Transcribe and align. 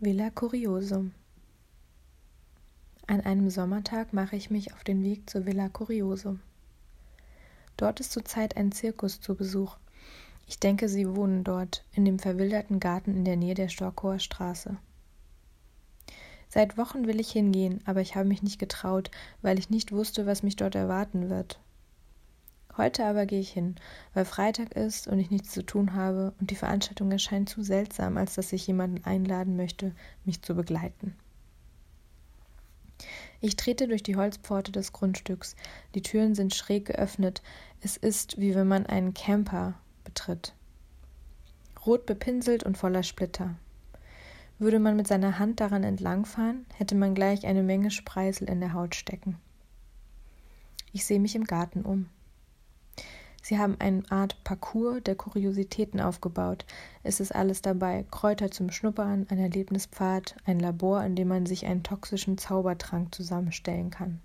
Villa 0.00 0.30
Curiosum 0.30 1.10
An 3.08 3.20
einem 3.22 3.50
Sommertag 3.50 4.12
mache 4.12 4.36
ich 4.36 4.48
mich 4.48 4.72
auf 4.72 4.84
den 4.84 5.02
Weg 5.02 5.28
zur 5.28 5.44
Villa 5.44 5.68
Curiosum. 5.68 6.38
Dort 7.76 7.98
ist 7.98 8.12
zurzeit 8.12 8.56
ein 8.56 8.70
Zirkus 8.70 9.20
zu 9.20 9.34
Besuch. 9.34 9.76
Ich 10.46 10.60
denke, 10.60 10.88
sie 10.88 11.16
wohnen 11.16 11.42
dort, 11.42 11.82
in 11.94 12.04
dem 12.04 12.20
verwilderten 12.20 12.78
Garten 12.78 13.16
in 13.16 13.24
der 13.24 13.34
Nähe 13.34 13.54
der 13.54 13.68
Storkower 13.68 14.20
Straße. 14.20 14.76
Seit 16.48 16.78
Wochen 16.78 17.08
will 17.08 17.18
ich 17.18 17.32
hingehen, 17.32 17.80
aber 17.84 18.00
ich 18.00 18.14
habe 18.14 18.28
mich 18.28 18.44
nicht 18.44 18.60
getraut, 18.60 19.10
weil 19.42 19.58
ich 19.58 19.68
nicht 19.68 19.90
wusste, 19.90 20.26
was 20.26 20.44
mich 20.44 20.54
dort 20.54 20.76
erwarten 20.76 21.28
wird. 21.28 21.58
Heute 22.78 23.04
aber 23.04 23.26
gehe 23.26 23.40
ich 23.40 23.50
hin, 23.50 23.74
weil 24.14 24.24
Freitag 24.24 24.76
ist 24.76 25.08
und 25.08 25.18
ich 25.18 25.32
nichts 25.32 25.50
zu 25.50 25.66
tun 25.66 25.94
habe 25.94 26.32
und 26.38 26.52
die 26.52 26.54
Veranstaltung 26.54 27.10
erscheint 27.10 27.48
zu 27.48 27.62
seltsam, 27.62 28.16
als 28.16 28.36
dass 28.36 28.52
ich 28.52 28.68
jemanden 28.68 29.04
einladen 29.04 29.56
möchte, 29.56 29.96
mich 30.24 30.42
zu 30.42 30.54
begleiten. 30.54 31.16
Ich 33.40 33.56
trete 33.56 33.88
durch 33.88 34.04
die 34.04 34.14
Holzpforte 34.14 34.70
des 34.70 34.92
Grundstücks. 34.92 35.56
Die 35.96 36.02
Türen 36.02 36.36
sind 36.36 36.54
schräg 36.54 36.86
geöffnet. 36.86 37.42
Es 37.80 37.96
ist, 37.96 38.40
wie 38.40 38.54
wenn 38.54 38.68
man 38.68 38.86
einen 38.86 39.12
Camper 39.12 39.74
betritt. 40.04 40.54
Rot 41.84 42.06
bepinselt 42.06 42.62
und 42.62 42.78
voller 42.78 43.02
Splitter. 43.02 43.56
Würde 44.60 44.78
man 44.78 44.94
mit 44.94 45.08
seiner 45.08 45.40
Hand 45.40 45.58
daran 45.58 45.82
entlangfahren, 45.82 46.64
hätte 46.76 46.94
man 46.94 47.14
gleich 47.14 47.44
eine 47.44 47.64
Menge 47.64 47.90
Spreisel 47.90 48.48
in 48.48 48.60
der 48.60 48.72
Haut 48.72 48.94
stecken. 48.94 49.36
Ich 50.92 51.04
sehe 51.04 51.20
mich 51.20 51.34
im 51.34 51.44
Garten 51.44 51.82
um. 51.82 52.08
Sie 53.48 53.58
haben 53.58 53.76
eine 53.78 54.02
Art 54.10 54.44
Parcours 54.44 55.02
der 55.04 55.14
Kuriositäten 55.14 56.02
aufgebaut. 56.02 56.66
Es 57.02 57.18
ist 57.18 57.34
alles 57.34 57.62
dabei: 57.62 58.04
Kräuter 58.10 58.50
zum 58.50 58.70
Schnuppern, 58.70 59.26
ein 59.30 59.38
Erlebnispfad, 59.38 60.36
ein 60.44 60.60
Labor, 60.60 61.02
in 61.02 61.16
dem 61.16 61.28
man 61.28 61.46
sich 61.46 61.64
einen 61.64 61.82
toxischen 61.82 62.36
Zaubertrank 62.36 63.14
zusammenstellen 63.14 63.88
kann. 63.88 64.20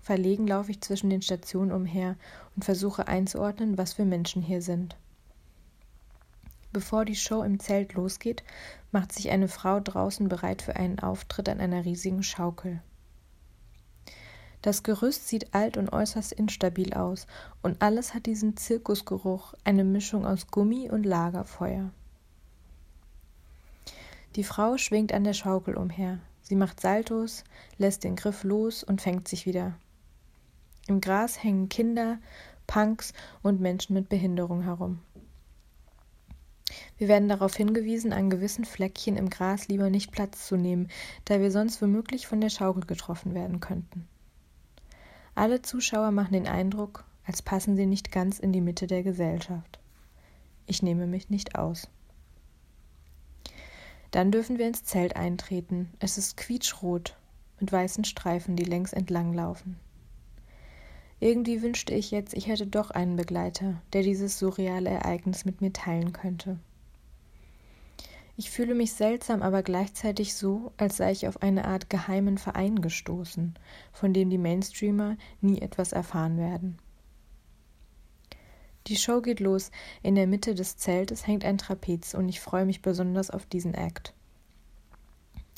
Verlegen 0.00 0.46
laufe 0.46 0.70
ich 0.70 0.82
zwischen 0.82 1.10
den 1.10 1.20
Stationen 1.20 1.72
umher 1.72 2.14
und 2.54 2.64
versuche 2.64 3.08
einzuordnen, 3.08 3.76
was 3.76 3.94
für 3.94 4.04
Menschen 4.04 4.40
hier 4.40 4.62
sind. 4.62 4.96
Bevor 6.72 7.04
die 7.04 7.16
Show 7.16 7.42
im 7.42 7.58
Zelt 7.58 7.94
losgeht, 7.94 8.44
macht 8.92 9.10
sich 9.10 9.30
eine 9.30 9.48
Frau 9.48 9.80
draußen 9.80 10.28
bereit 10.28 10.62
für 10.62 10.76
einen 10.76 11.00
Auftritt 11.00 11.48
an 11.48 11.58
einer 11.58 11.84
riesigen 11.84 12.22
Schaukel. 12.22 12.80
Das 14.64 14.82
Gerüst 14.82 15.28
sieht 15.28 15.52
alt 15.52 15.76
und 15.76 15.92
äußerst 15.92 16.32
instabil 16.32 16.94
aus, 16.94 17.26
und 17.60 17.82
alles 17.82 18.14
hat 18.14 18.24
diesen 18.24 18.56
Zirkusgeruch, 18.56 19.52
eine 19.62 19.84
Mischung 19.84 20.24
aus 20.24 20.46
Gummi 20.46 20.88
und 20.90 21.04
Lagerfeuer. 21.04 21.90
Die 24.36 24.42
Frau 24.42 24.78
schwingt 24.78 25.12
an 25.12 25.22
der 25.22 25.34
Schaukel 25.34 25.76
umher. 25.76 26.18
Sie 26.40 26.56
macht 26.56 26.80
Saltos, 26.80 27.44
lässt 27.76 28.04
den 28.04 28.16
Griff 28.16 28.42
los 28.42 28.82
und 28.82 29.02
fängt 29.02 29.28
sich 29.28 29.44
wieder. 29.44 29.74
Im 30.86 31.02
Gras 31.02 31.44
hängen 31.44 31.68
Kinder, 31.68 32.16
Punks 32.66 33.12
und 33.42 33.60
Menschen 33.60 33.92
mit 33.92 34.08
Behinderung 34.08 34.62
herum. 34.62 35.00
Wir 36.96 37.08
werden 37.08 37.28
darauf 37.28 37.54
hingewiesen, 37.54 38.14
an 38.14 38.30
gewissen 38.30 38.64
Fleckchen 38.64 39.18
im 39.18 39.28
Gras 39.28 39.68
lieber 39.68 39.90
nicht 39.90 40.10
Platz 40.10 40.46
zu 40.46 40.56
nehmen, 40.56 40.88
da 41.26 41.38
wir 41.42 41.50
sonst 41.50 41.82
womöglich 41.82 42.26
von 42.26 42.40
der 42.40 42.48
Schaukel 42.48 42.86
getroffen 42.86 43.34
werden 43.34 43.60
könnten. 43.60 44.08
Alle 45.34 45.62
Zuschauer 45.62 46.12
machen 46.12 46.32
den 46.32 46.46
Eindruck, 46.46 47.04
als 47.24 47.42
passen 47.42 47.76
sie 47.76 47.86
nicht 47.86 48.12
ganz 48.12 48.38
in 48.38 48.52
die 48.52 48.60
Mitte 48.60 48.86
der 48.86 49.02
Gesellschaft. 49.02 49.78
Ich 50.66 50.82
nehme 50.82 51.06
mich 51.06 51.28
nicht 51.28 51.58
aus. 51.58 51.88
Dann 54.12 54.30
dürfen 54.30 54.58
wir 54.58 54.68
ins 54.68 54.84
Zelt 54.84 55.16
eintreten. 55.16 55.90
Es 55.98 56.18
ist 56.18 56.36
quietschrot 56.36 57.16
mit 57.58 57.72
weißen 57.72 58.04
Streifen, 58.04 58.54
die 58.54 58.64
längs 58.64 58.92
entlang 58.92 59.32
laufen. 59.32 59.76
Irgendwie 61.18 61.62
wünschte 61.62 61.94
ich 61.94 62.10
jetzt, 62.10 62.34
ich 62.34 62.46
hätte 62.46 62.66
doch 62.66 62.90
einen 62.90 63.16
Begleiter, 63.16 63.80
der 63.92 64.02
dieses 64.02 64.38
surreale 64.38 64.90
Ereignis 64.90 65.44
mit 65.44 65.60
mir 65.60 65.72
teilen 65.72 66.12
könnte. 66.12 66.58
Ich 68.36 68.50
fühle 68.50 68.74
mich 68.74 68.92
seltsam, 68.92 69.42
aber 69.42 69.62
gleichzeitig 69.62 70.34
so, 70.34 70.72
als 70.76 70.96
sei 70.96 71.12
ich 71.12 71.28
auf 71.28 71.40
eine 71.42 71.66
Art 71.66 71.88
geheimen 71.88 72.36
Verein 72.36 72.80
gestoßen, 72.80 73.54
von 73.92 74.12
dem 74.12 74.28
die 74.28 74.38
Mainstreamer 74.38 75.16
nie 75.40 75.60
etwas 75.60 75.92
erfahren 75.92 76.36
werden. 76.36 76.78
Die 78.88 78.96
Show 78.96 79.22
geht 79.22 79.40
los. 79.40 79.70
In 80.02 80.14
der 80.14 80.26
Mitte 80.26 80.54
des 80.54 80.76
Zeltes 80.76 81.26
hängt 81.26 81.44
ein 81.44 81.58
Trapez 81.58 82.12
und 82.12 82.28
ich 82.28 82.40
freue 82.40 82.66
mich 82.66 82.82
besonders 82.82 83.30
auf 83.30 83.46
diesen 83.46 83.72
Act. 83.72 84.12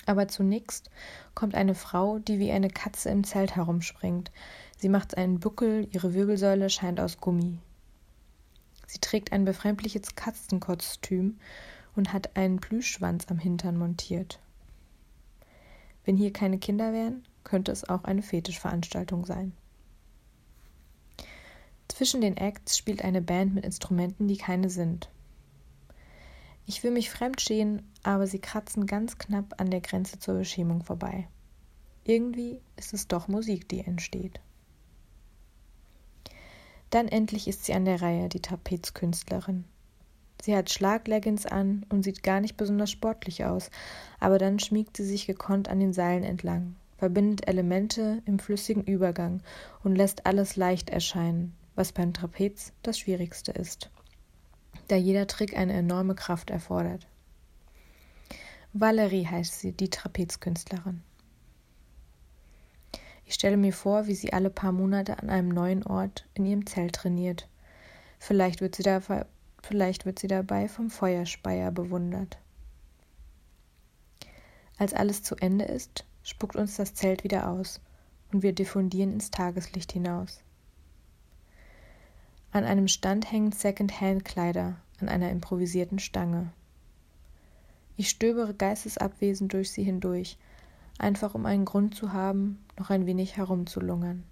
Aber 0.04 0.28
zunächst 0.28 0.91
kommt 1.34 1.56
eine 1.56 1.75
Frau, 1.75 2.20
die 2.20 2.38
wie 2.38 2.53
eine 2.53 2.69
Katze 2.69 3.08
im 3.10 3.25
Zelt 3.25 3.56
herumspringt. 3.56 4.31
Sie 4.78 4.88
macht 4.88 5.16
einen 5.16 5.41
Buckel, 5.41 5.88
ihre 5.91 6.14
Wirbelsäule 6.14 6.70
scheint 6.70 7.00
aus 7.00 7.19
Gummi. 7.19 7.58
Sie 8.87 8.98
trägt 9.00 9.32
ein 9.32 9.44
befremdliches 9.44 10.14
Katzenkostüm 10.14 11.38
und 11.97 12.12
hat 12.12 12.37
einen 12.37 12.61
Plüschschwanz 12.61 13.27
am 13.29 13.39
Hintern 13.39 13.77
montiert. 13.77 14.39
Wenn 16.05 16.17
hier 16.17 16.33
keine 16.33 16.59
Kinder 16.59 16.93
wären, 16.93 17.25
könnte 17.43 17.73
es 17.73 17.89
auch 17.89 18.05
eine 18.05 18.23
Fetischveranstaltung 18.23 19.27
sein. 19.27 19.53
Zwischen 21.89 22.21
den 22.21 22.37
Acts 22.37 22.77
spielt 22.77 23.03
eine 23.03 23.23
Band 23.23 23.55
mit 23.55 23.65
Instrumenten, 23.65 24.29
die 24.29 24.37
keine 24.37 24.71
sind. 24.71 25.09
Ich 26.67 26.83
will 26.83 26.91
mich 26.91 27.11
fremdschämen, 27.11 27.83
aber 28.03 28.27
sie 28.27 28.41
kratzen 28.41 28.87
ganz 28.87 29.19
knapp 29.19 29.61
an 29.61 29.71
der 29.71 29.81
Grenze 29.81 30.19
zur 30.19 30.35
Beschämung 30.35 30.83
vorbei. 30.83 31.29
Irgendwie 32.05 32.61
ist 32.77 32.93
es 32.93 33.09
doch 33.09 33.29
Musik, 33.29 33.69
die 33.69 33.81
entsteht. 33.81 34.41
Dann 36.91 37.09
endlich 37.09 37.49
ist 37.49 37.65
sie 37.65 37.75
an 37.75 37.85
der 37.85 38.03
Reihe, 38.03 38.29
die 38.29 38.41
Trapezkünstlerin. 38.41 39.65
Sie 40.47 40.55
hat 40.55 40.71
Schlagleggings 40.71 41.45
an 41.45 41.84
und 41.89 42.05
sieht 42.05 42.23
gar 42.23 42.39
nicht 42.39 42.57
besonders 42.57 42.93
sportlich 42.93 43.45
aus, 43.45 43.69
aber 44.21 44.39
dann 44.39 44.61
schmiegt 44.61 44.97
sie 44.97 45.05
sich 45.05 45.27
gekonnt 45.27 45.69
an 45.69 45.81
den 45.81 45.93
Seilen 45.93 46.23
entlang, 46.23 46.77
verbindet 46.99 47.49
Elemente 47.49 48.23
im 48.27 48.39
flüssigen 48.39 48.85
Übergang 48.85 49.43
und 49.83 49.97
lässt 49.97 50.25
alles 50.25 50.55
leicht 50.55 50.89
erscheinen, 50.89 51.53
was 51.75 51.91
beim 51.91 52.12
Trapez 52.12 52.73
das 52.85 52.97
Schwierigste 52.97 53.51
ist, 53.51 53.91
da 54.87 54.95
jeder 54.95 55.27
Trick 55.27 55.56
eine 55.56 55.73
enorme 55.73 56.15
Kraft 56.15 56.51
erfordert. 56.51 57.09
Valerie 58.73 59.27
heißt 59.27 59.59
sie, 59.59 59.73
die 59.73 59.91
Trapezkünstlerin. 59.91 61.03
Ich 63.25 63.35
stelle 63.35 63.56
mir 63.56 63.73
vor, 63.73 64.06
wie 64.06 64.15
sie 64.15 64.33
alle 64.33 64.51
paar 64.51 64.71
Monate 64.71 65.19
an 65.19 65.29
einem 65.29 65.49
neuen 65.49 65.83
Ort 65.83 66.29
in 66.35 66.47
ihrem 66.47 66.67
Zelt 66.67 66.95
trainiert. 66.95 67.49
Vielleicht 68.21 68.61
wird 68.61 68.77
sie 68.77 68.85
da 68.85 69.01
Vielleicht 69.66 70.06
wird 70.06 70.21
sie 70.21 70.28
dabei 70.28 70.69
vom 70.69 70.91
Feuerspeier 70.91 71.72
bewundert. 71.72 72.38
Als 74.78 74.94
alles 74.94 75.25
zu 75.25 75.34
Ende 75.34 75.65
ist, 75.65 76.04
spuckt 76.22 76.54
uns 76.54 76.77
das 76.77 76.94
Zelt 76.94 77.25
wieder 77.25 77.49
aus 77.49 77.81
und 78.31 78.44
wir 78.44 78.53
diffundieren 78.53 79.12
ins 79.12 79.32
Tageslicht 79.32 79.91
hinaus. 79.91 80.41
An 82.53 82.62
einem 82.62 82.87
Stand 82.87 83.32
hängen 83.32 83.50
Second-Hand-Kleider 83.50 84.76
an 85.00 85.09
einer 85.09 85.31
improvisierten 85.31 85.99
Stange. 85.99 86.53
Ich 87.97 88.09
stöbere 88.09 88.55
geistesabwesend 88.55 89.53
durch 89.53 89.72
sie 89.72 89.82
hindurch, 89.82 90.38
einfach 90.99 91.34
um 91.34 91.44
einen 91.44 91.65
Grund 91.65 91.97
zu 91.97 92.12
haben, 92.12 92.65
noch 92.78 92.91
ein 92.91 93.05
wenig 93.05 93.37
herumzulungern. 93.37 94.22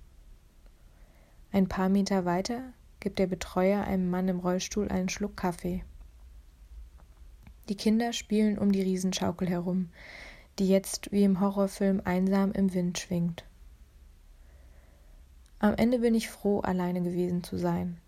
Ein 1.51 1.67
paar 1.67 1.89
Meter 1.89 2.25
weiter 2.25 2.73
gibt 3.05 3.19
der 3.19 3.27
Betreuer 3.27 3.85
einem 3.85 4.09
Mann 4.09 4.29
im 4.29 4.39
Rollstuhl 4.39 4.89
einen 4.89 5.11
Schluck 5.11 5.37
Kaffee. 5.37 5.85
Die 7.69 7.77
Kinder 7.77 8.15
spielen 8.15 8.57
um 8.57 8.73
die 8.73 8.81
Riesenschaukel 8.81 9.47
herum, 9.47 9.91
die 10.59 10.67
jetzt 10.69 11.13
wie 11.13 11.23
im 11.23 11.39
Horrorfilm 11.39 12.01
einsam 12.07 12.53
im 12.53 12.73
Wind 12.73 12.99
schwingt. 12.99 13.45
Am 15.59 15.75
Ende 15.75 15.99
bin 15.99 16.15
ich 16.15 16.31
froh, 16.31 16.61
alleine 16.61 17.03
gewesen 17.03 17.45
zu 17.45 17.59
sein. 17.59 17.99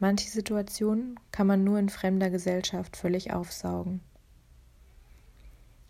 Manche 0.00 0.28
Situationen 0.28 1.18
kann 1.30 1.46
man 1.46 1.62
nur 1.62 1.78
in 1.78 1.88
fremder 1.88 2.30
Gesellschaft 2.30 2.96
völlig 2.96 3.32
aufsaugen. 3.32 4.00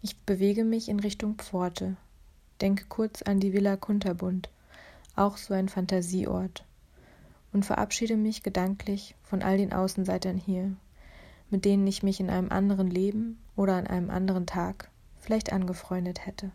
Ich 0.03 0.19
bewege 0.19 0.65
mich 0.65 0.91
in 0.91 1.01
Richtung 1.01 1.37
Pforte, 1.37 1.97
denke 2.61 2.85
kurz 2.87 3.23
an 3.23 3.41
die 3.41 3.55
Villa 3.55 3.79
Kunterbund, 3.79 4.51
auch 5.17 5.39
so 5.39 5.55
ein 5.55 5.71
Fantasieort 5.71 6.67
und 7.53 7.65
verabschiede 7.65 8.17
mich 8.17 8.43
gedanklich 8.43 9.17
von 9.23 9.43
all 9.43 9.57
den 9.59 9.73
Außenseitern 9.73 10.37
hier, 10.37 10.73
mit 11.51 11.65
denen 11.65 11.87
ich 11.87 12.03
mich 12.03 12.21
in 12.21 12.31
einem 12.31 12.51
anderen 12.51 12.89
Leben 12.89 13.39
oder 13.57 13.75
an 13.75 13.87
einem 13.87 14.11
anderen 14.11 14.47
Tag 14.47 14.91
vielleicht 15.19 15.53
angefreundet 15.53 16.27
hätte. 16.27 16.53